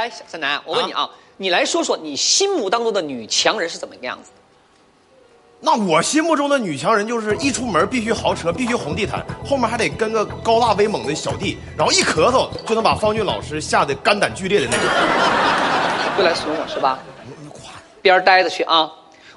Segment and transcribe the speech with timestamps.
[0.00, 4.36] 来，小三男，我问你啊，你来说说你心目当中的女强人是怎么个样子的？
[5.60, 14.86] 那我心目中的女强人就是一出门必须豪车，必须红地毯，后面还得跟个高大威猛的小弟，然后一咳嗽就能把方俊老师吓得肝胆俱裂的那种。
[16.16, 16.98] 又来损我是吧？
[18.00, 18.90] 边儿待着去啊！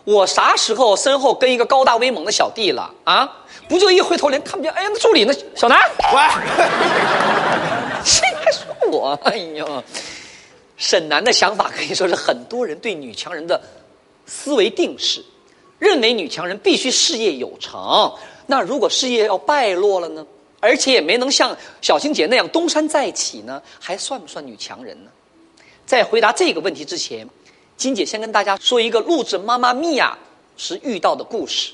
[0.05, 3.29] 我啥时候身后跟一个高大威猛的小弟了啊？
[3.67, 4.71] 不就一回头连看不见？
[4.71, 5.33] 哎呀，那助理那？
[5.55, 5.77] 小南，
[6.13, 6.21] 喂，
[8.05, 9.19] 谁还说我？
[9.25, 9.65] 哎呀，
[10.83, 13.61] 沈南的想法可以说是很多人对女强人的
[14.25, 15.23] 思维定式，
[15.79, 18.13] 认为女强人必须事业有成。
[18.47, 20.27] 那如果事业要败落了呢？
[20.59, 25.09] 而且也没能像小青姐那样东山再起呢，还算不算女强人呢？
[25.85, 27.29] 在回答这个问题之前，
[27.77, 30.17] 金姐先跟大家说一个录制《妈妈咪呀》
[30.61, 31.71] 时遇到的故事。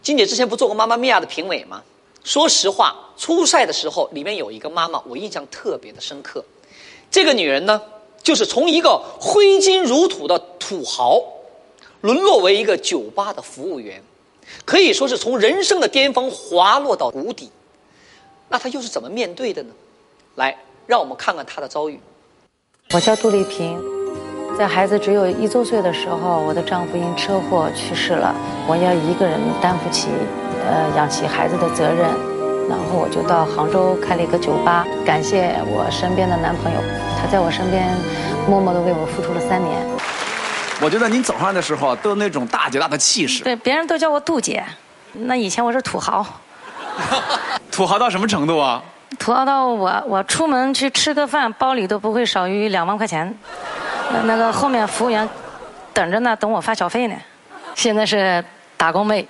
[0.00, 1.82] 金姐之前不做过《妈妈咪呀》的评委吗？
[2.24, 6.42] 说实话，初赛的时候里面有一个妈妈，我印象特别的深刻。
[7.12, 7.80] 这个女人呢，
[8.22, 11.20] 就是从一个挥金如土的土豪，
[12.00, 14.02] 沦落为一个酒吧的服务员，
[14.64, 17.50] 可以说是从人生的巅峰滑落到谷底。
[18.48, 19.70] 那她又是怎么面对的呢？
[20.36, 22.00] 来，让我们看看她的遭遇。
[22.94, 23.78] 我叫杜丽萍，
[24.58, 28.34] 在孩子只有一周岁的时候，我的丈夫因车祸去世了，
[28.66, 30.08] 我要一个人担负起，
[30.66, 32.08] 呃，养起孩子的责任，
[32.72, 36.80] 然后我就到杭州开了一个酒吧，感谢我身边的男朋友，
[37.20, 37.86] 他在我身边
[38.48, 39.86] 默默的为我付出了三年。
[40.80, 44.64] 我觉得您走上来的时候都有那种大姐大的气势，对，别人都叫我杜姐，
[45.12, 46.26] 那以前我是土豪，
[47.70, 48.82] 土豪到什么程度啊？
[49.18, 53.32] 土豪到我我出门去吃个饭，包里都不会少于两万块钱。
[54.10, 55.28] 那那个后面服务员
[55.92, 57.14] 等着呢，等我发小费呢。
[57.74, 58.42] 现在是
[58.82, 59.24] 打工妹，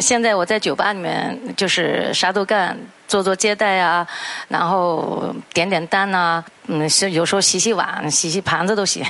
[0.00, 2.74] 现在我在酒吧里面就是啥都干，
[3.06, 4.06] 做做接待啊，
[4.48, 9.04] 然后点点单呐、嗯，是有时候洗洗碗、洗洗盘子都行。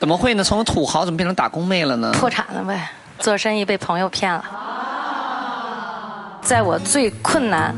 [0.00, 0.42] 怎么会呢？
[0.42, 2.10] 从土豪怎么变成打工妹了呢？
[2.18, 4.44] 破产了呗，做生意被朋友骗了。
[6.42, 7.72] 在我最困难、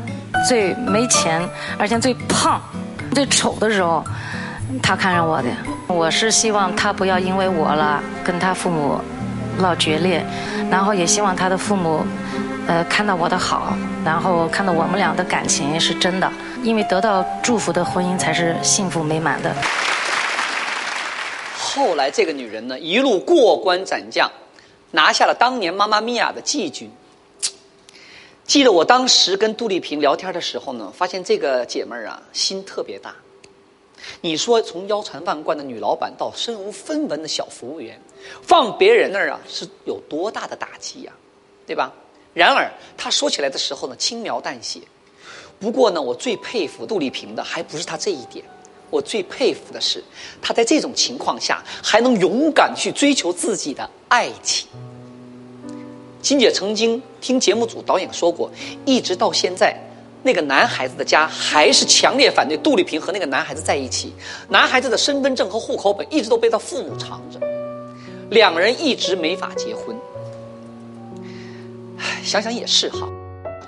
[0.49, 1.47] 最没钱，
[1.77, 2.59] 而且最胖、
[3.13, 4.03] 最丑的时候，
[4.81, 5.49] 他看上我的。
[5.85, 8.99] 我是希望他不要因为我了跟他父母
[9.59, 10.23] 闹决裂，
[10.69, 12.05] 然后也希望他的父母，
[12.67, 16.31] 呃，看到我的好，然后看到我们俩的感情是真的，
[16.63, 19.53] 因为得到祝福的婚姻才是幸福美满的。
[21.57, 24.31] 后来这个女人呢，一路过关斩将，
[24.91, 26.89] 拿下了当年妈妈咪呀的季军。
[28.45, 33.13] 记得我当时跟杜丽萍聊天的时候呢，发现这个姐妹儿啊，心特别大。
[34.21, 37.99] 你说从腰缠万贯的女老板到身无分文的小服务员，
[38.41, 41.11] 放别人那儿啊是有多大的打击呀、
[41.65, 41.91] 对吧？
[42.33, 44.81] 然而她说起来的时候呢，轻描淡写。
[45.59, 48.43] 不过呢，我最佩服杜丽萍的还不是她这一点，
[48.89, 50.03] 我最佩服的是
[50.41, 54.67] 她在这种情况下还能勇敢去追求自己的爱情。
[56.21, 58.51] 金姐曾经听节目组导演说过，
[58.83, 59.79] 一直到现在，
[60.25, 64.11] 那个男孩子的家还是强烈反对杜丽萍和那个男孩子在一起。
[64.49, 67.39] 男孩子的身份证和户口本一直都被他父母藏着，
[68.31, 69.95] 两人一直没法结婚。
[71.99, 73.07] 唉，想想也是哈，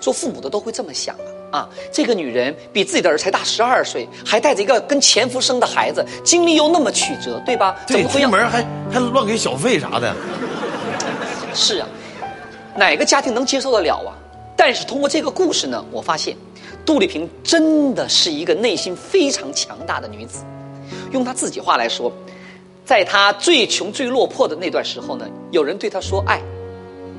[0.02, 1.14] 做父母的都会这么想
[1.52, 1.60] 啊。
[1.60, 7.80] 啊，这个女人比自己的儿子才大十二岁，还带着一个跟前夫生的孩子，经历又那么曲折，对吧？
[7.86, 10.12] 怎对，么会让出门还还乱给小费啥的。
[11.54, 11.88] 是啊，
[12.76, 14.18] 哪个家庭能接受得了啊？
[14.58, 16.36] 但是通过这个故事呢，我发现
[16.88, 20.46] 杜丽萍真的是一个内心非常强大的女子。
[21.12, 22.10] 用她自己话来说，
[22.86, 26.42] 在她最穷最落魄的那段时候呢，有人对她说爱，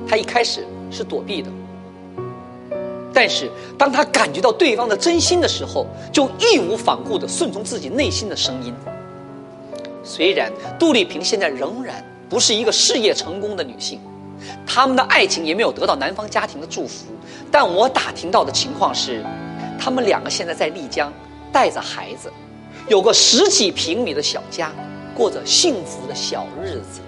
[0.07, 1.51] 她一开始是躲避的。
[3.13, 3.47] 但是，
[3.77, 8.73] 当她感觉到对方的真心的时候，就义无反顾地顺从自己内心的声音。
[10.03, 13.99] 虽然杜丽萍现在仍然不是一个事业成功的女性，
[14.65, 17.05] 他们的爱情也没有得到男方家庭的祝福，
[17.51, 19.23] 但我打听到的情况是，
[19.79, 21.11] 他们两个现在在丽江
[21.51, 22.31] 带着孩子，
[22.87, 24.71] 有个十几平米的小家，
[25.15, 26.99] 过着幸福的小日子。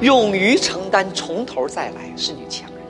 [0.00, 2.80] 勇于承担，从头再来是女强人，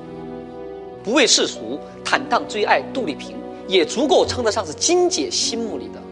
[1.02, 3.36] 不畏世俗，坦荡追爱杜丽萍，
[3.66, 6.02] 也足够称得上是金姐心目里的